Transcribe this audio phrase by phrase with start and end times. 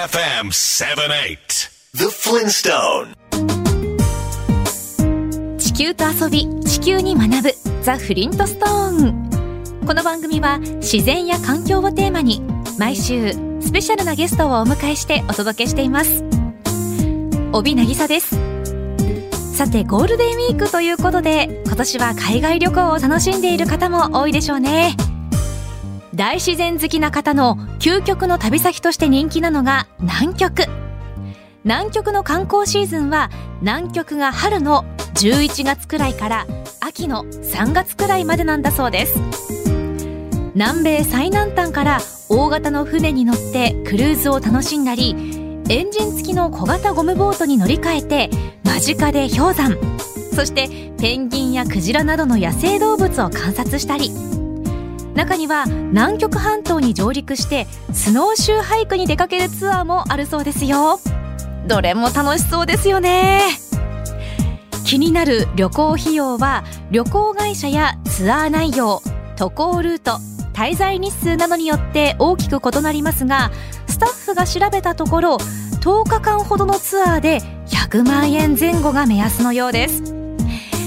[0.00, 3.14] KFM 78 The Flintstone
[5.58, 7.52] 地球と遊び地球に学ぶ
[7.82, 9.30] ザ・フリントストーン。
[9.86, 12.40] この番組は自然や環境をテーマに
[12.78, 16.24] 毎週スペシャルなゲストをお迎えしてお届けしています。
[17.52, 18.38] 帯渚です。
[19.54, 24.96] さてゴールデンウィークということで今年は海外旅行を楽しんでいる方も多いでしょうね
[26.20, 30.66] 大自然好きな方の究極の旅先として人気なのが南極。
[31.64, 33.30] 南極の観光シーズンは
[33.62, 36.46] 南極が春の11月くらいから
[36.82, 39.18] 秋の3月くらいまでなんだそうです。
[40.54, 45.12] 南米最南端から大型の船に乗ってクルーズを楽しんだり
[45.70, 48.30] エンジン付きの小型ゴムボートに乗り換えて
[48.64, 49.78] 間近で氷山
[50.34, 50.68] そして
[51.00, 54.10] ペンギンやクジラなどの野生動物を観察したり
[55.20, 60.98] 中には南極半島に上陸してスノーシューハイクに出かけるツアーもあるそうですよ。
[61.68, 63.42] どれも楽しそうですよね。
[64.82, 69.02] 気になる旅行費用は旅行会社やツアー内容
[69.36, 70.12] 渡航ルート
[70.54, 73.50] 滞在日数などによって大きく異なりますが
[73.88, 80.02] スタッフが調べたところ10日間ほどのツアーで100万円前後が目安のようです。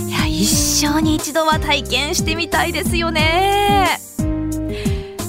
[0.08, 4.13] いや一生に一度は体験してみたいですよね。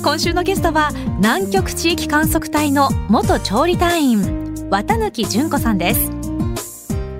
[0.04, 6.10] 今週のゲストは南極地域観測隊の元調理隊員綿貫純子さんです。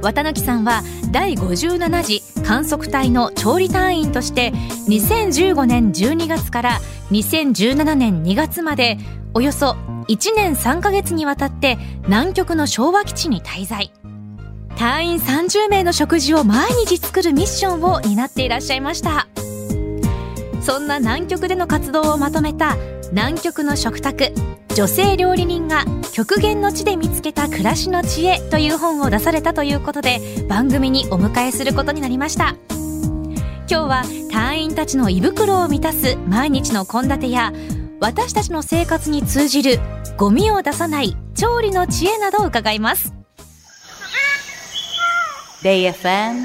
[0.03, 4.53] 綿貫さんは第57次観測隊の調理隊員として
[4.87, 8.99] 2015年12月から2017年2月まで
[9.33, 9.77] およそ
[10.09, 13.93] 1年3ヶ月にわたって南極の昭和基地に滞在。
[14.77, 19.27] 隊員30名の食事を毎日作るミッションを担っていらっしゃいました。
[20.65, 22.79] そんな南極での活動をまとめた
[23.11, 24.33] 南極の食卓
[24.75, 32.57] 女性料理人が極限の地で見つけた暮らしの知恵という本を出されたということで番組にお迎えすることになりました。
[33.69, 37.53] 今日は隊員たちの胃袋を満たす毎日の献立や
[38.01, 39.79] 私たちの生活に通じる
[40.17, 43.13] ゴミを出さない調理の知恵などを伺います。
[45.63, 46.43] BayFM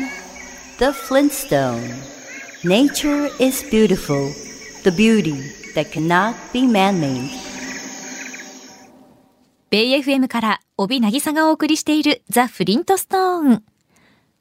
[0.77, 2.18] The Flintstone
[2.65, 4.33] Nature is beautiful
[4.83, 5.31] The beauty
[5.75, 7.29] that cannot be man-made
[9.69, 13.63] ベイ FM から帯渚がお送りしているザ・フリントストーン。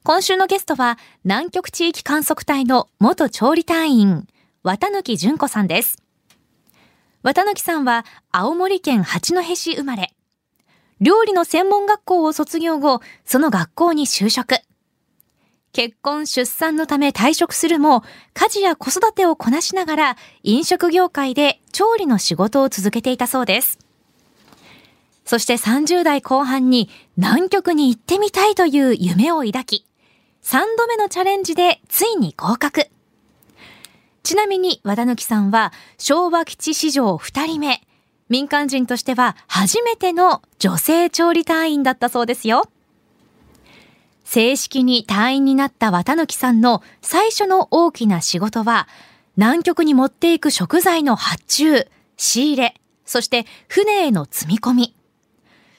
[0.03, 4.27] 今週のゲストは南極地域観測隊の元調理隊員、
[4.65, 6.03] 綿貫純子さんです。
[7.23, 10.13] 綿貫さんは青森県八戸市生まれ。
[11.01, 14.57] 料理の専門学校を卒業後、その学校に就職。
[15.73, 18.03] 結婚出産のため退職するも、
[18.35, 23.79] 家事や子育てをこなしながら飲食業界で調理の仕事を続けていたそうです。
[25.25, 29.85] そして30代後半に南極に行ってみたいという夢を抱き、
[30.43, 32.89] 3度目のチャレンジでついに合格。
[34.23, 37.83] ちなみに和田貫さんは昭和基地史上2人目、
[38.31, 42.65] 民間人としては初めての女性調理隊員だったそうですよ。
[44.31, 48.87] 正式に隊員になった綿貫さんの最初の大きな仕事は、
[49.39, 51.87] 南極に持っていく食材の発注、
[52.19, 52.75] 仕入れ、
[53.07, 54.95] そして船への積み込み。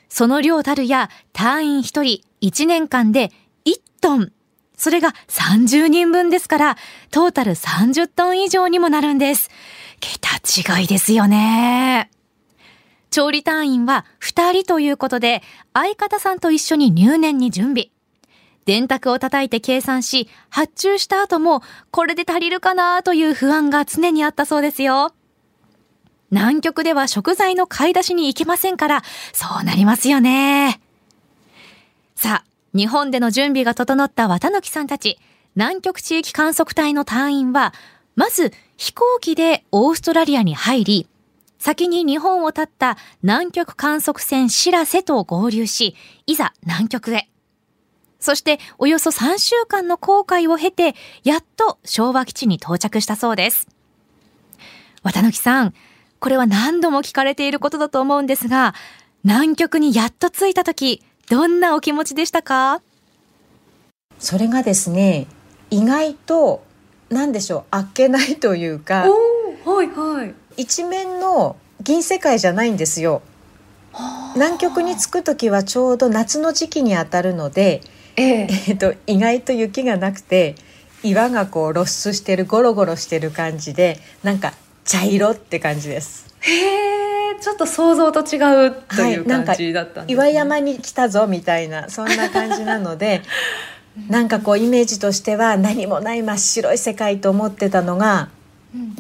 [0.09, 3.31] その量たるや隊員1人1年間で
[3.65, 4.31] 1トン。
[4.75, 6.77] それが30人分ですから、
[7.11, 9.51] トータル30トン以上にもなるんです。
[9.99, 12.09] 桁違いですよね。
[13.11, 17.89] 調理隊員は2人ということで、相方さんと一緒に入念に準備。
[18.69, 25.11] 電卓を叩いて計算し、発注した後も、これで足りるかなという不安が常にあったそうですよ。
[26.29, 29.01] 南極では食材の買い出しに行けませんから、
[29.33, 30.79] そうなりますよね。
[32.15, 35.17] さあ、日本での準備が整った綿貫さんたち、
[35.55, 37.73] 南極地域観測隊の隊員は、
[38.15, 41.07] まず飛行機でオーストラリアに入り、
[41.57, 45.95] 先に日本を立った南極観測船しらせと合流し、
[46.27, 47.29] いざ南極へ。
[48.19, 53.67] そしておよそ3週間の航海を経て、やっと昭和基地に到着したそうです。
[55.03, 55.73] 綿貫さん、
[56.19, 58.75] これは何度も聞かれていることだと思うんですが、
[59.23, 62.81] 南極にやっと着いた時、どんなお気持ちでしたか？
[64.19, 65.27] それがですね
[65.69, 66.63] 意外と
[67.09, 69.05] 何でしょうあっけないというか
[69.65, 70.33] はいはい。
[70.57, 73.21] 一面の銀世界じゃないんですよ
[74.35, 77.81] 南極に着く時はちょうど夏の時期にあたるので、
[78.19, 78.47] ええ。
[78.67, 80.55] えっと、意外と雪がなくて
[81.03, 86.27] 岩がこう露出してるゴロゴロしてる感じでなんか茶色って感じです。
[86.41, 90.19] へえ、ちょっと想像と違うという感じだったんです、ね。
[90.19, 93.21] はい、岩山に来たぞみたいなそんな感じなので
[94.09, 98.29] なんかこうイメージとしては何もない真っ白い世界と思ってたのが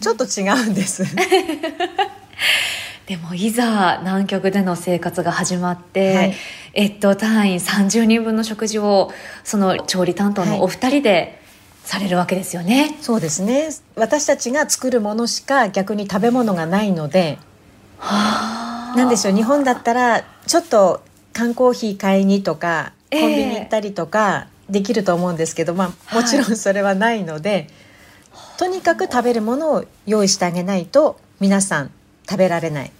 [0.01, 1.03] ちょっと違うんです
[3.09, 6.35] でもいざ南極での生活が始まって、はい、
[6.75, 9.11] えっと単位30人分の食事を
[9.43, 11.41] その調理担当のお二人で
[11.83, 13.69] されるわけですよね、はい、そうですね。
[13.95, 17.39] 私たちが作るものしか逆に食べ物がないので
[17.99, 19.35] なんでしょう。
[19.35, 21.01] 日本だったらちょっと
[21.33, 27.69] 缶コーヒー買いにとかコンビニ行ったりとかできると思うんですけど、えー、まあ、もちろんそれはないので、
[28.29, 31.91] はい、とにかく食べるものを用意してあげないと皆さん
[32.29, 32.91] 食べられない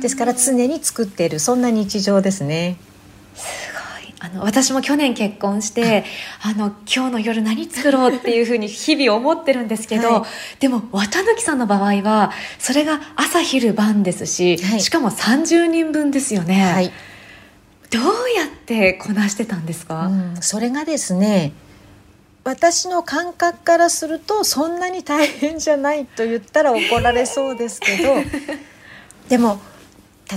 [0.00, 2.76] ですから常に作っているそんな日常ですね。
[3.34, 4.14] すごい。
[4.20, 6.04] あの私も去年結婚して
[6.42, 16.72] あの今日の夜何作ろうっていうふうに日々思ってるんですけど、はい、でも綿貫さんの場合はそれが朝昼晩ですし、はい、しかも30人分ですよね。
[16.72, 16.92] はい。
[17.92, 18.02] どう
[18.34, 21.52] やってこなしてたんですか、うん、それがですね
[22.42, 28.14] 私の感覚からするとそんなに大変じゃないと言ったら怒られそうですけど
[29.28, 29.60] でも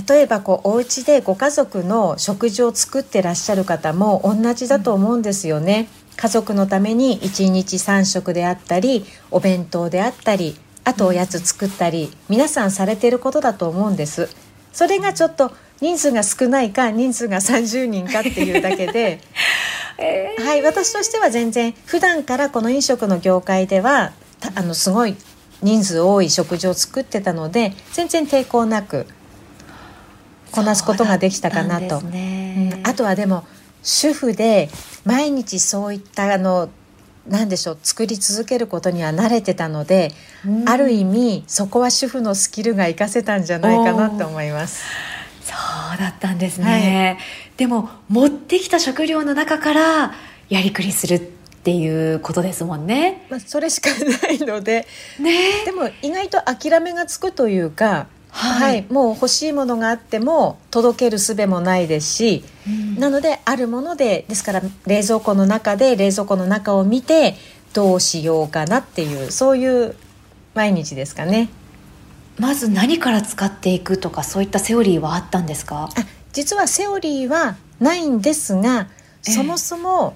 [0.08, 5.88] 例えばこうお家でご家族の食事を作ってらっしゃる方も同じだと思うんですよね。
[6.16, 14.28] 家族のために1日3食であったりお弁当であったりあとおやつ作ったり皆さんされていることだと思うんです。
[14.72, 19.20] それがちょっと人数が少ないか人数が30人かっていうだけで、
[19.98, 24.12] えー、はい私としては全然普段からこの飲食の業界では
[24.54, 25.16] あのすごい
[25.62, 29.06] 人数多い食事を作ってたので全然抵抗なく
[30.52, 32.72] こなすことができたかなと、ね。
[32.74, 33.44] うん、あとはでも
[33.82, 34.70] 主婦で
[35.04, 36.70] 毎日そういったあの
[37.28, 40.12] 何でしょう作り続けることには慣れてたので、
[40.46, 44.84] うん、ある意味そこは主婦のスキルが活かせたんじゃないかなと思います。
[45.42, 45.54] そ
[45.94, 50.14] うだったんですね、はい、でも持ってきた食料の中から
[50.48, 51.30] やりくりする
[51.66, 53.26] っていうことですもんね。
[53.28, 53.90] まあ、それしか
[54.22, 54.86] ないので、
[55.18, 67.34] ね、でも意外と諦めがつくというか、はい、はい、もう欲しいものがあっても届ける術もないですし、うん、なのであるものでですから冷蔵庫の中で冷蔵庫の中を見て
[67.72, 69.96] どうしようかなっていうそういう
[70.54, 71.48] 毎日ですかね。
[72.38, 75.88] まず何から使っていくとかそういったセオリーはあったんですか？
[75.96, 78.86] あ実はセオリーはないんですが
[79.22, 80.14] そもそも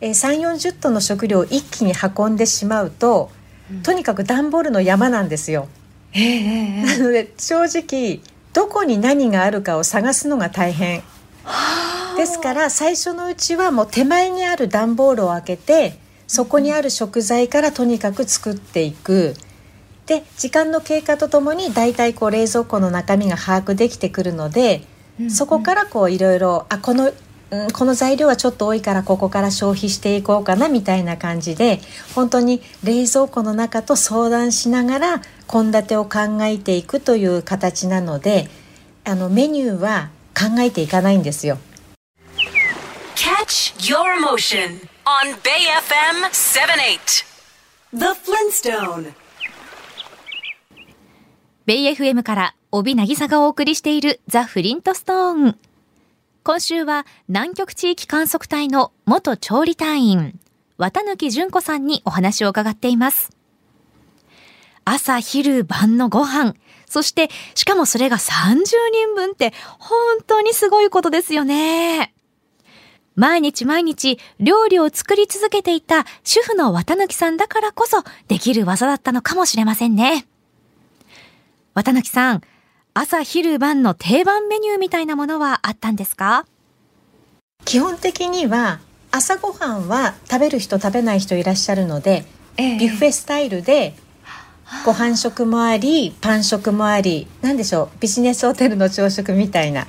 [0.00, 3.30] えー、3 4 0トンの食料を一気に運んでしまうと、
[3.70, 5.68] うん、とにかく段ボールの山なんですよ。
[6.12, 8.20] えー、なので正直
[8.52, 11.02] どこに何があるかを探すのが大変。
[12.16, 19.34] ですから最初のうちはもう手前にある段ボールを開けてそこにある食材からとにかく作っていく。
[20.06, 24.82] で時間の経過とともにだいたいこう冷蔵庫の中身が把握できてくるので、
[25.18, 27.10] うんうん、そこからこういろいろあこの
[27.54, 31.80] うん、この材料はちょっと多いからここから消費していこうかなみたいな感じで
[32.14, 38.48] 本当に冷蔵庫の中と相談しながら献立を考えていくという形なので
[39.04, 41.58] あのメニューは考えていかないんですよ。
[43.14, 47.24] Catch your emotion on Bay FM 78
[47.92, 49.12] The Flintstone
[51.66, 55.58] ベイ FM から帯渚がお送りしているザ・フリントストーン。
[56.46, 60.38] 今週は南極地域観測隊の元調理隊員、
[60.76, 63.30] 綿貫純子さんにお話を伺っています。
[64.84, 69.96] 朝、昼、晩のご飯、そしてしかもそれが30人分って本
[70.26, 72.12] 当にすごいことですよね。
[73.16, 80.26] 毎日毎日料理を作り続けていた主婦の綿貫さんだからこそできる技だったのかもしれませんね。
[81.72, 82.42] 綿貫さん、
[82.96, 86.46] 朝昼晩の定番メニューみたいなものはあったんですか？
[87.64, 88.78] 基本的には
[89.10, 92.24] 朝ごはんは食べる人食べない人いらっしゃるので、
[92.56, 93.94] えー、ビュッフェスタイルで
[94.86, 99.88] ご飯食もありパン食もあり何でしょうビジネスホテルの朝食みたいな。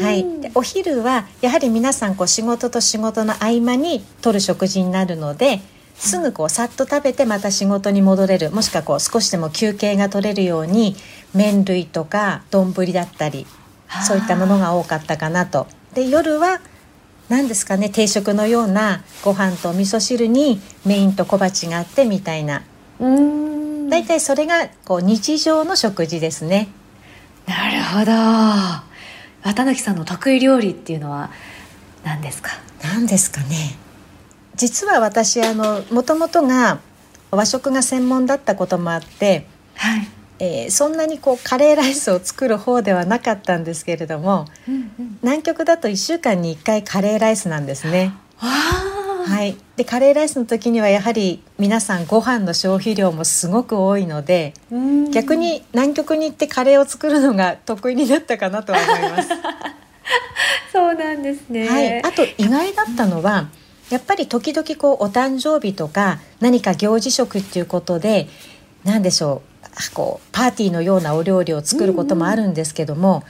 [0.00, 5.60] はい、でお昼はやはり皆さんこう仕事と仕事の合間にとる食事になるので
[6.00, 8.50] すぐこうさっと食べてまた仕事に戻れる。
[8.50, 10.96] もしくはこう少しでも休憩が取れるように
[11.34, 13.46] 麺類とか丼だったり
[14.06, 15.66] そういったものが多かったかなと。
[15.94, 16.60] で夜は
[17.28, 22.62] 何ですかね定食のようなご飯と味噌汁にメインと小鉢があってみたいな。
[22.98, 26.68] 大体それがこう日常の食事ですね。
[27.46, 28.12] なるほど。
[29.42, 31.30] 綿貫さんの得意料理っていうのは
[32.04, 32.50] 何ですか？
[32.82, 33.76] 何ですかね
[34.60, 36.80] 実は私あのもともとが
[37.30, 44.44] 和食が専門だったこともあって、はい、えーそんなにこうカレーライスを作る方ではなかったんですけれども
[45.22, 48.12] 南極だと1週間に1回カレーライスなんですね。
[48.36, 59.30] はい、でカレーライスの時にはやはり皆さんご飯の消費量もすごく多いのでうん逆に南極に行ってカレーを作るのが得意になったかなとは思います。
[60.70, 61.66] そうなんですね。
[61.66, 63.48] はい、あと意外だったのは
[63.90, 68.28] やっぱり時々こうお誕生日とか何か行事食っていうことで
[68.84, 73.22] 何でしょうあこうパーティーのようなお料理を作ることもあるんですけども、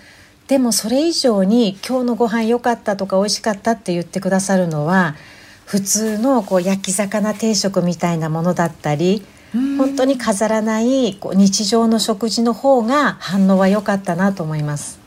[0.46, 5.16] でもそれ以上に「今日のご飯良かった」とか「美味しかった」って言ってくださるのは
[5.64, 14.98] 普通のこう焼き魚定食みたいなものだったり本当に飾らないこう日常の食事の方が反応は良かったなと思います。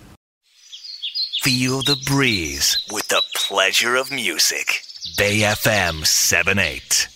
[1.43, 3.17] Feel the breeze with the
[3.49, 4.92] pleasure of music.
[5.15, 7.07] Bay FM 78.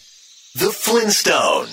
[0.56, 1.66] The Flintstone.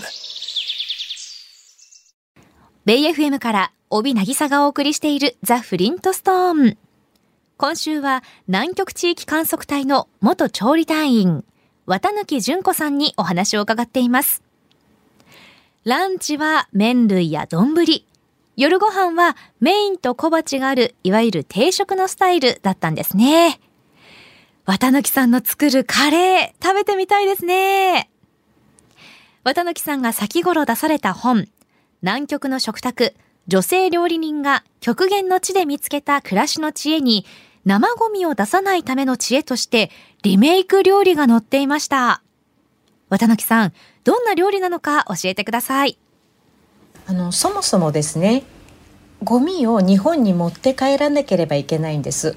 [2.87, 6.79] ベイ FM から帯渚がお送りしているザ・フリントストーン。
[7.59, 11.45] 今週は南極地域観測隊の元調理隊員、
[11.85, 14.43] 綿貫純子さんにお話を伺っています。
[15.85, 17.75] ランチは麺類や丼。
[18.57, 23.61] 夜ご飯はメインと小鉢があるいわゆる定食のスタイルだったんですね。
[24.67, 28.11] 綿貫さんの作るカレー食べてみたいですね。
[29.45, 31.49] 綿貫さんが先頃出された本、
[32.03, 33.15] 南極の食卓、
[33.47, 37.27] 女性料理人が極限の地で見つけた暮らしの知恵に、
[37.65, 39.91] 生ゴミを出さないための知恵として、
[40.23, 42.23] リメイク料理が載っていました。
[43.11, 45.99] 綿貫さん、どんな料理なのか教えてください。
[47.07, 48.45] あのそもそもですね
[49.23, 52.37] ゴミを日本に持って帰らなければいけないんです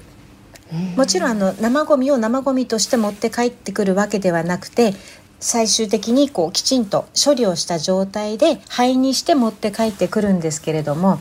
[0.96, 4.94] もちろんあの生ゴミを生ゴミとして持って帰ってくるわけではなくて
[5.40, 11.20] 最終的にこうきちんと処理をした状態で灰にして持って帰ってくるんですけれども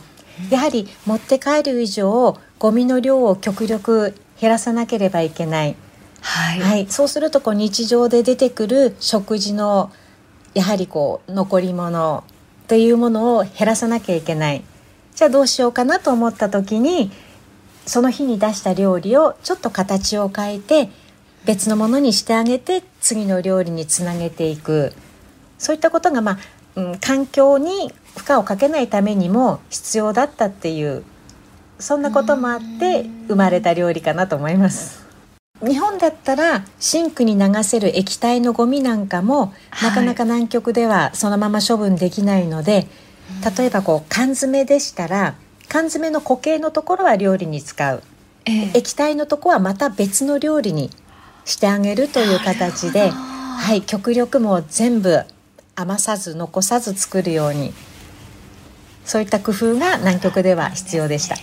[0.49, 5.75] やはり持って帰る以上ゴミの量を極力減らさなければいけない。
[6.21, 9.91] ははい、そうするとこう日常で出てくる食事の
[10.53, 12.23] やはりこう残り物
[12.67, 14.63] というものを減らさなきゃいけない。
[15.15, 17.11] じゃあどうしようかなと思った時に
[17.87, 20.89] その日に出した料理をちょっと形を変えて
[21.45, 24.93] 別のものにしてあげて次の料理につなげていく
[25.57, 26.37] そういったことが、まあ
[26.75, 31.03] うん、環境に負荷をかけないためにも必要だったっていう
[31.79, 35.07] そんなこともあって生まれた料理かなと思います。
[35.65, 42.87] 日本だったらシンクに流せる液体のゴミなんかも、はいなかなか南極ではそのまま処分できないので
[43.57, 45.35] 例えばこう缶詰でしたら
[45.69, 48.03] 缶詰の固形のところは料理に使う。
[48.45, 50.89] え液体のところはまた別の料理に
[51.43, 55.23] してあげるという形で、はい、極力もう全部
[55.75, 57.73] 余さず残さず作るように。
[59.05, 61.37] そういった工夫が南極では必要でした。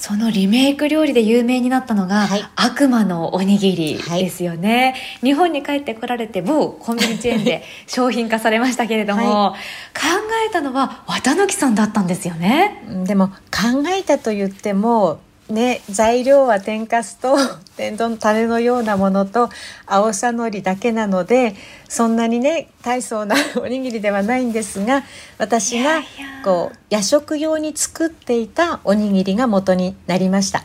[0.00, 2.42] そのリメイク料理で有名になったのが、はい。
[2.56, 9.58] 悪魔のおにぎりはいですよね、日本に帰ってこられて某コンビニチェーンで商品化されましたけれども、は考
[10.48, 12.82] えたのは綿貫さんだったんですよね。
[12.88, 15.20] うんでも考えたと言っても
[15.52, 17.36] ね材料は天かすと
[17.76, 19.50] 天丼のタレのようなものと
[19.86, 21.54] 青さのりだけなので
[21.88, 25.02] そんなにね大層な おにぎりではないんですが
[25.38, 26.02] 私が
[26.44, 30.64] こう夜食用に作っていたおにぎりが元になりました。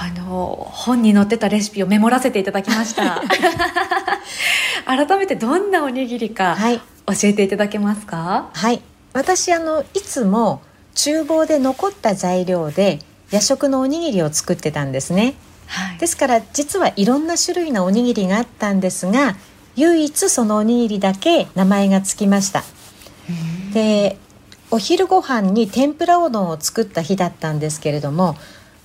[0.00, 3.20] あの本に載ってたレシピをメモらせていただきました。
[4.86, 6.78] 改めてどんなおにぎりかはい。
[6.78, 6.84] 教
[7.24, 8.48] えていただけますか？
[8.52, 8.80] はい。
[9.12, 10.60] 私あのいつも
[10.94, 15.34] 厨房で残った材料で夜食のおにぎりを作ってたんですね。
[15.66, 15.98] はい。
[15.98, 19.36] ですから実はいろんな種類のおにぎりがあったんですが
[19.76, 22.64] 唯一そのおにぎりだけ名前がつきました。
[23.72, 24.16] で
[24.70, 28.36] お昼ご飯に天ぷらうどんを作った日だったんですけれども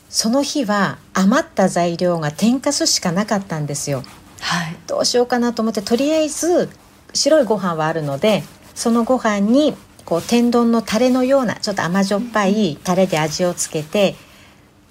[0.09, 4.03] その日は余った材料が天かすしかなかったんですよ。
[4.39, 4.75] はい。
[4.87, 6.69] どうしようかなと思ってとりあえず
[7.13, 8.43] 白いご飯はあるので
[8.75, 14.15] そのご飯にこう天丼のタレのようなちょっと甘じょっぱいタレで味をつけて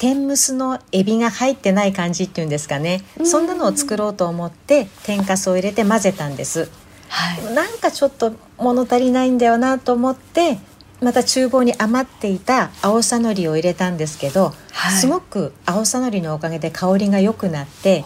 [0.03, 3.05] 天むすのエビが入ってない感じっていうんですかね。
[3.25, 6.69] そんなのを作ろうと思って天かすを入れて混ぜたんです。
[7.09, 7.55] はい。
[7.55, 10.59] なんかちょっと物足りないんだよなと思って
[11.01, 14.93] また厨房に余っていた青さのりを入れたんですけど、はい。
[14.95, 18.05] すごく青さのりのおかげで香りが良くなって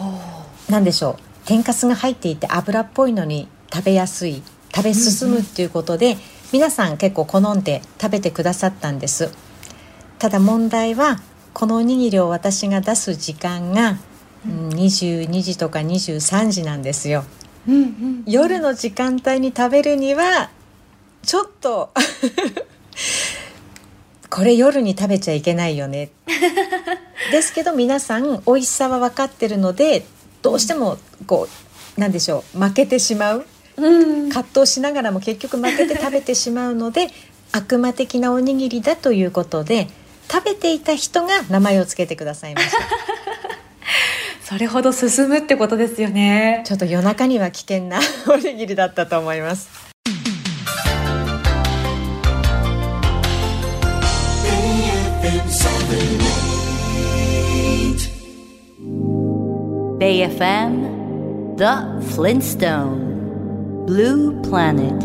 [0.69, 1.47] なんでしょう。
[1.47, 6.19] 天かすが入っていて油っぽいのに食べやすい食べ進むっていうことで、
[6.53, 9.31] 皆さん結構好んで食べてくださったんです。
[10.19, 11.23] ただ問題は
[11.57, 13.97] このおにぎりを私が出す時間が、
[14.45, 17.25] うん、22時とか23時なんですよ。
[17.67, 18.25] うんうん。
[18.27, 20.51] 夜の時間帯に食べるには
[21.23, 21.95] ちょっと
[24.29, 26.11] これ夜に食べちゃいけないよね。
[27.33, 30.05] ですけど皆さん美味しさは分かってるので
[30.43, 31.49] どうしてもこ
[31.97, 33.47] うなんでしょう負けてしまう、
[33.79, 37.09] うん、葛藤しながらも結局負けて食べてしまうので
[37.53, 39.89] 悪魔的なおにぎりだということで
[40.31, 42.79] 食べていた人が名前をつけてくださいました。
[44.43, 46.63] それほど進むってことですよね。
[46.65, 49.87] ちょっと夜中には危険なおにぎりだったと思います。
[59.99, 63.87] Bay FM The Flintstone.
[63.87, 65.03] Blue Planet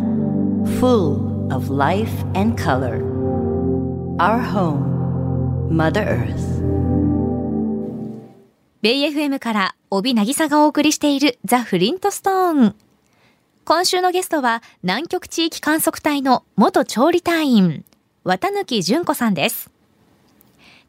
[0.80, 2.98] Full of life and color.
[4.20, 4.91] Our home
[5.72, 6.62] Mother Earth
[8.82, 12.76] ベイ FM から帯渚がお送りしているザ・フリントストーン。
[13.64, 17.86] 今週のゲストは南極地域観測隊の元調理隊員、
[18.26, 19.72] 綿貫純子さんです。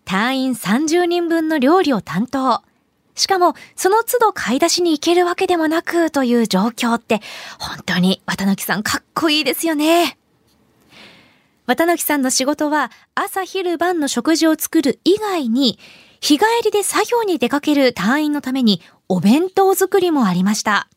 [0.05, 2.63] 隊員30人分の料理を担当。
[3.15, 7.21] しかも、その都度買い出しに行けるわけでもなくという状況って、
[7.61, 10.19] 本当に綿貫さんかっこいいですよね。
[11.73, 15.79] 綿貫さんの仕事は朝昼晩の食事を作る以外に、
[16.21, 20.91] 日帰りで作業に出かける隊員のためにお弁当作りもありました。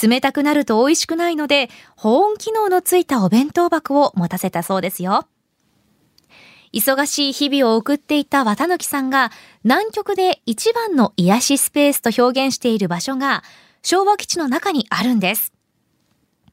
[0.00, 5.26] 冷たくなると美味しくないので、保温機能のついたお弁当箱を持たせたそうですよ。
[6.72, 9.32] 忙しい日々を送っていた綿貫さんが
[9.64, 13.42] 南極で一番の癒しスペースと表現している場所が
[13.82, 15.52] 昭和基地の中にあるんです。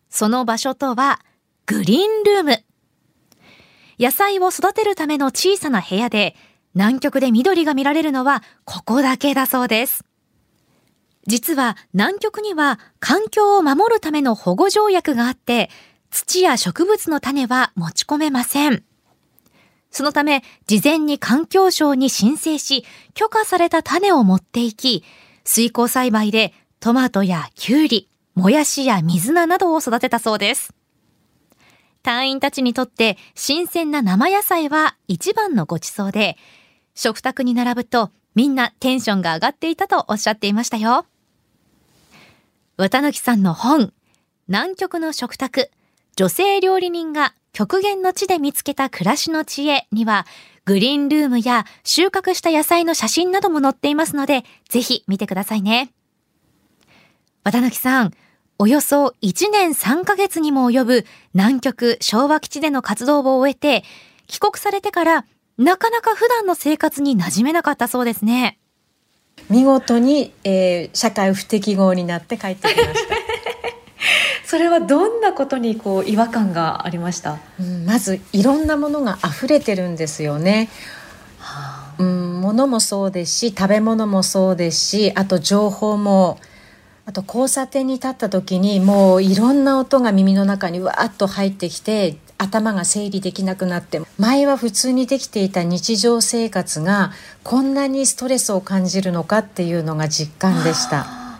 [0.09, 1.19] その場所とは
[1.67, 2.63] グリーンルーム。
[4.03, 6.35] 野菜を育てるための小さな部屋で
[6.75, 10.03] 南極で緑が見られるのはここだけだそうです。
[11.25, 15.69] 実は南極には環境を守るための保護条約があって、
[16.11, 18.83] 土や植物の種は持ち込めません。
[19.89, 25.05] そのため、事前に環境省に申請し、許可された種を持っていき、
[25.45, 30.73] 水耕栽培でトマトやキュウリ、もやしや水菜などを育てたそうです。
[32.03, 36.37] 隊員たちにとって新鮮な生野菜は一番のご馳走で、
[36.93, 41.05] 食卓に並ぶとみんなテンションが上がっていたとおっしゃっていましたよ。
[42.77, 43.93] 綿貫さんの本、
[44.47, 45.71] 南極の食卓、
[46.15, 50.25] 女性料理人が極限の地で見つけた暮らしの知恵には、
[50.65, 55.93] グリーンルームや収穫した野菜の写真なども載っていますので、ぜひ見てくださいね。
[57.43, 58.13] 綿貫さん、
[58.63, 63.83] およそ1年3ヶ月にも及ぶ南極昭和基地での活動を終えて、
[64.27, 65.25] 帰国されてから
[65.57, 68.57] なかなか普段の生活に馴染めなかったそうですね。
[69.49, 73.15] 見事に、えー、社会不適合になって帰ってきました。
[74.47, 80.69] それはどんなことにこう違和感がありました、うん、まずいろんなものが溢れてるんですよね。
[81.37, 86.39] はあ、うん、物もそうですし食べ物もそうですしあと情報も
[87.05, 97.11] あと交差点に立った時にもういろんな音が耳の中にわーっと入ってきて頭が整理できなくなって前は普通にできていた日常生活が
[97.43, 101.39] こんなにストレスを感じるのかっていうのが実感でした。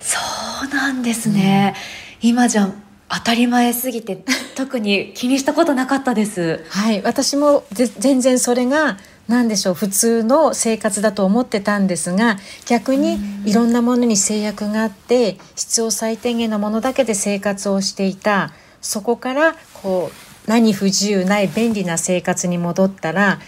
[0.00, 0.18] そ
[0.66, 1.74] うなんですね、
[2.22, 2.70] うん、今じゃ
[3.08, 4.22] 当たり前すぎて
[4.54, 6.64] 特に気にしたことなかったです。
[6.68, 7.02] はい。
[7.02, 18.52] 私も全然それが何でしょう普通の生活だと思ってたんですが逆にいろんなものに制約があって必要最低限のものだけで生活をしていた。
[18.84, 23.40] そこからこう何不自由ない便利な生活に戻ったら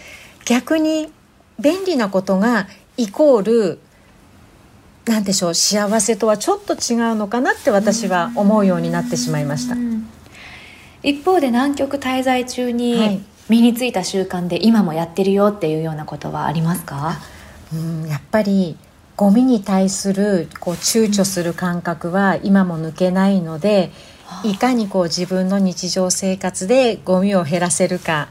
[0.45, 1.11] 逆に
[1.59, 3.79] 便利なことがイコール
[5.05, 9.75] 何でしょう幸せとはちょっと違うのかなって私は思うようになってしまいました。
[11.03, 17.17] 一方で南極滞在中に身についた習慣で今もやってるよっていうようなことはありますか、
[17.73, 18.77] うん、やっぱり
[19.15, 23.91] ゴミに対するこう躊躇する感覚は今も抜けないので、
[24.43, 28.29] いかにこう自分の日常生活でゴミを減らせるか。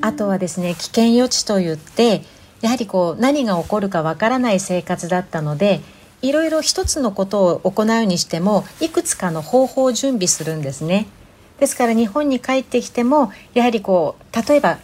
[0.00, 2.22] あとはですね危険予知といって
[2.60, 5.80] やはりこう何が起こるかわからない生活だったので
[6.22, 11.06] いろいろ一つのことを行うにしてもいくつかの方法を準備するんですね。
[11.58, 14.78] ですから日本に帰ってきてもやはりこう例えば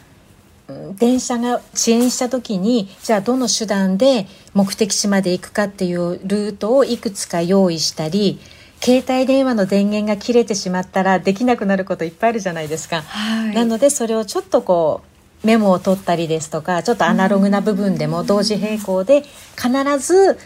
[0.98, 8.38] 電車が遅延した時にじゃあどの手段で目的地まで行くかっていうルートをいくつか用意したり
[8.80, 13.02] 携帯電話の電源が切れてしまったらできなくなることいっぱいあるじゃないですか。
[13.02, 15.02] はい、なのでそれをちょっとこ
[15.42, 19.22] うメモを取ったりですとかちょっとアナログな部分でも同時並行で
[19.56, 20.38] 必ず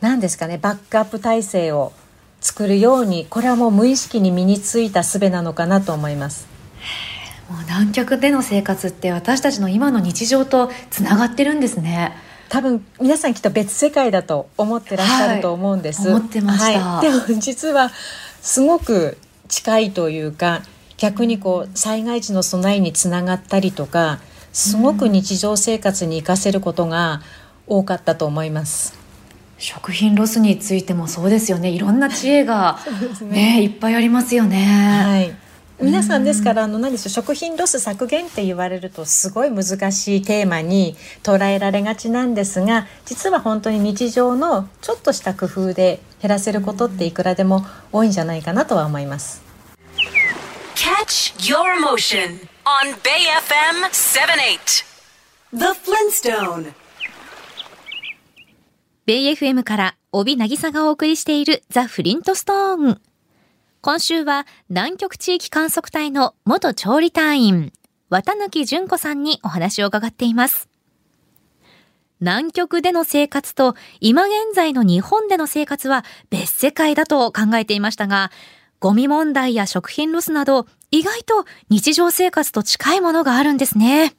[0.00, 1.92] 何ですかねバックアップ体制を
[2.40, 6.58] 作るようにこれはもう無意識に身についた術なのかなと思います。
[7.48, 12.14] もう南極での生活って私たちの今の日常とつながってるんですね
[12.50, 17.90] 多分皆さんきっと別世界だと思ってらっしゃると思うんです、はい、思ってました、はい、でも実は
[18.42, 19.16] すごく
[19.48, 20.62] 近いというか
[20.98, 24.20] 逆にこう災害時の備えにつながったりとか
[24.52, 27.22] すごく日常生活に生かせることが
[27.66, 28.97] 多かったと思います。
[29.58, 31.68] 食品ロスについてもそうですよね。
[31.68, 32.78] いろんな知恵が
[33.22, 34.64] ね、ねいっぱいありますよね。
[35.04, 35.48] はい。
[35.80, 49.40] 皆さんですからあの何でしょう食品ロス削減って言われるとすごい難しいテーマに捉えられがちなんですが実は本当に日常のちょっとした工夫で減らせることっていくらでも多いんじゃないかなとは思います。
[50.74, 54.84] Catch your emotion on Bay FM 78
[55.52, 56.74] The Flintstone
[59.08, 63.00] ベイ FM から帯渚がお送りしているザ・フリントストーン。
[63.80, 67.72] 今週は南極地域観測隊の元調理隊員、
[68.10, 70.68] 綿貫純子さんにお話を伺っています。
[72.20, 78.30] 南極での生活と今現在の日本での生活は別世界だと考えていましたが、
[78.78, 84.14] ゴミ問題や食品ロスなど意外と日常生活と近いものがあるんですね。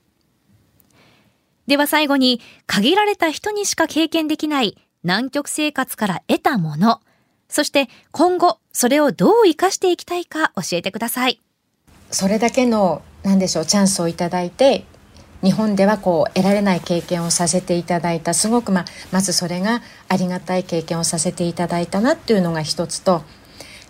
[1.70, 7.00] では最後に、限られた人にしか経験できない南極生活から得たもの、
[7.48, 11.40] そして今後それをどう活かしていきたいか教えてください。
[12.10, 14.84] それだけの、なんでしょう、チャンスをいただいて、
[15.44, 18.34] 日本ではこう得られない経験をさせていただいた。
[18.34, 23.22] すごくままずそれがありがたい経験をさせていただいたなっていうのが一つと。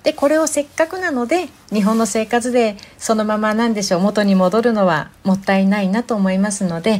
[0.03, 6.99] でこれをせっかくなので日本の生活でそのままなんでしょう元に戻るのはもったいないなと思いますので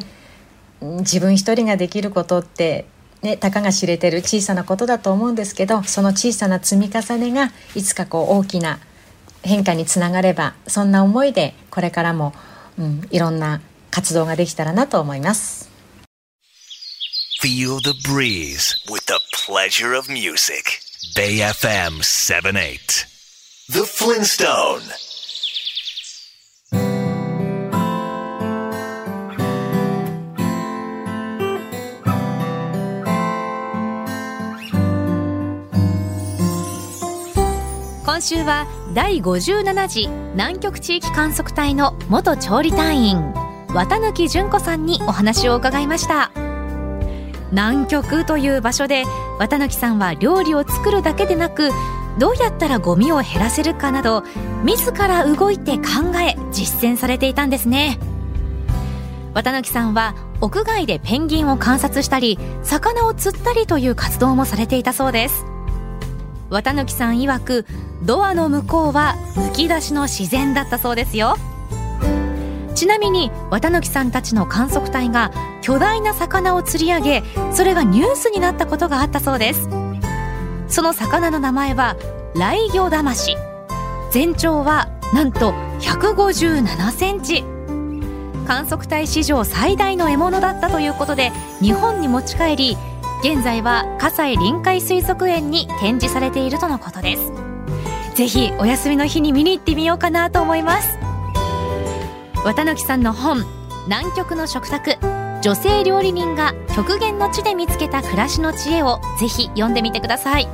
[0.82, 2.86] 自分一人ができることって
[3.22, 8.80] ね、たかが知れてる小さなことだと思うんですけどその小さな積み重ねがいつかこう大きな
[9.44, 12.34] 変化につながればそんな思いでこれからも、
[12.78, 13.62] うん、いろんな
[13.92, 15.70] 活動ができたらなと思います。
[17.42, 20.80] Feel the breeze with the pleasure of music.
[21.16, 23.08] Bay FM 78.
[23.70, 25.09] The Flintstone.
[38.10, 43.18] 今週は第57次南極地域観測隊の元調理隊員
[43.68, 46.32] 綿貫純子さんにお話を伺いました。
[47.52, 49.04] 南極という場所で
[49.38, 51.70] 綿貫さんは料理を作るだけでなく
[52.18, 54.24] どうやったらゴミを減らせるかなど
[54.64, 58.00] 自ら動いて考え実践されていたんですね。
[59.36, 65.46] 綿貫さんは屋外でペンギンを観察したり魚を釣ったりという活動もされていたそうです。
[66.50, 67.66] 綿貫さん曰く
[68.04, 71.36] ドアの向こうはむき出しの自然だったそうですよ。
[72.76, 75.32] ちなみに綿貫さんたちの観測隊が
[75.62, 79.68] 巨大な魚を釣り上げそれがニュースになったことがあったそうです。
[80.68, 81.98] その魚の名前は
[82.36, 83.36] ライギョダマシ
[84.12, 87.44] 全長はなんと157センチ。
[88.48, 91.32] 観測隊史上最大の獲物だったということで
[91.62, 92.78] 日本に持ち帰り
[93.22, 97.34] 現在は葛西臨海水族園に展示されているとのことです。
[98.16, 100.98] ぜひお休みの日に見に行ってみようかなと思います。
[102.46, 103.44] 綿貫さんの本
[103.88, 104.96] 南極の食卓
[105.42, 110.48] 女性料理人が極限の地で見つけた暮らしの知恵をぜひ読んでみてください。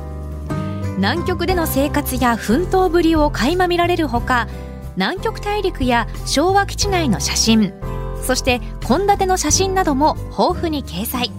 [0.96, 4.48] 南極での生活や奮闘ぶりを垣間見られるほか
[4.96, 7.74] 南極大陸や昭和基地内の写真
[8.22, 11.30] そして献立の写真なども豊富に掲載。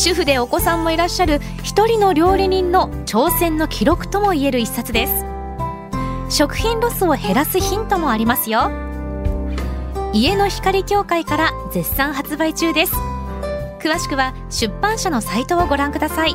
[0.00, 5.26] 主婦でお子さんもいらっしゃる一人の料理人の挑戦の記録ともいえる一冊です。
[6.30, 8.70] 食品ロスを減らすヒントもありますよ。
[10.14, 12.94] 家の光協会から絶賛発売中です。
[13.78, 16.34] 詳しくは出版社のサイトをご覧ください。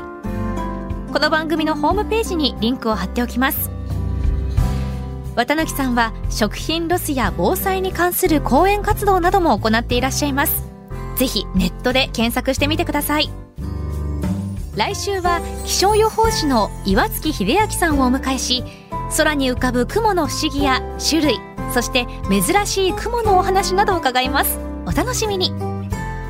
[1.12, 3.71] この番組のホームページにリンクを貼っておきます。
[5.36, 10.63] 綿貫さんは食品ロスや防災に関する講演活動なども行っていらっしゃいます。
[11.15, 13.44] ぜひネットで検索してみてください。
[14.76, 18.64] 来週は気象予報士の岩槻秀明さんをお迎えし
[19.18, 24.60] 空に浮かぶ雲の不思議や種類そして珍しい雲のお話などを伺います。
[24.86, 25.52] お楽しみに。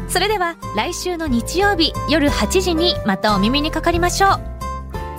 [0.08, 4.40] それでは来週の日曜日夜8時にまたお耳にかかりましょう。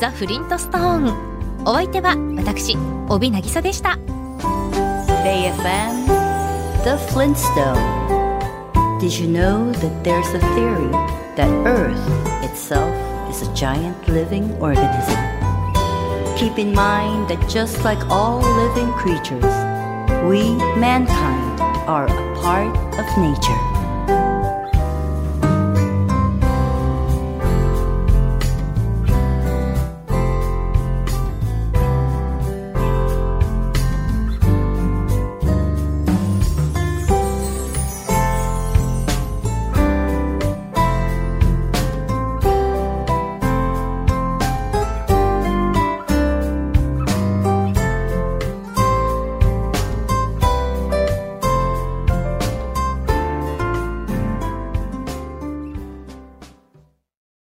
[0.00, 1.64] ザ・フリントストーン。
[1.64, 2.76] お相手は私
[3.08, 3.98] 帯渚でした。
[5.24, 6.06] BayFM
[6.82, 7.76] The Flintstone.
[8.98, 10.90] Did you know that there's a theory
[11.36, 12.00] that Earth
[12.42, 15.16] itself is a giant living organism.
[16.36, 19.44] Keep in mind that just like all living creatures,
[20.28, 23.75] We, mankind, are a part of nature.